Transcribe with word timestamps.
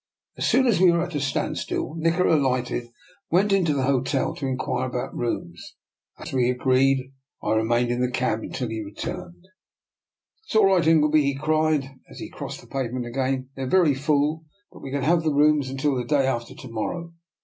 As 0.35 0.47
soon 0.47 0.65
as 0.65 0.79
we 0.81 0.89
were 0.91 1.03
at 1.03 1.13
a 1.13 1.19
standstill, 1.19 1.93
Nikola 1.95 2.35
alighted 2.35 2.85
and 2.85 2.91
went 3.29 3.53
into 3.53 3.75
the 3.75 3.83
hotel 3.83 4.33
to 4.33 4.47
in 4.47 4.57
quire 4.57 4.87
about 4.89 5.15
rooms. 5.15 5.75
As 6.17 6.33
we 6.33 6.47
had 6.47 6.55
agreed, 6.55 7.13
I 7.43 7.53
re 7.53 7.61
mained 7.61 7.89
in 7.89 8.01
the 8.01 8.09
cab 8.09 8.39
until 8.41 8.69
he 8.69 8.83
returned." 8.83 9.47
It's 10.45 10.55
all 10.55 10.65
right, 10.65 10.87
Ingleby," 10.87 11.21
he 11.21 11.35
cried, 11.35 11.83
as 12.09 12.17
he 12.17 12.31
DR. 12.31 12.31
NIKOLA'S 12.31 12.31
EXPERIMENT. 12.31 12.33
141 12.33 12.37
crossed 12.55 12.61
the 12.61 12.79
pavement 12.81 13.05
again." 13.05 13.49
They're 13.55 13.67
very 13.67 13.93
full, 13.93 14.45
but 14.71 14.81
we 14.81 14.89
can 14.89 15.03
have 15.03 15.21
the 15.21 15.31
rooms 15.31 15.69
until 15.69 15.95
the 15.95 16.03
day 16.03 16.25
after 16.25 16.55
to 16.55 16.67
morrow. 16.67 17.13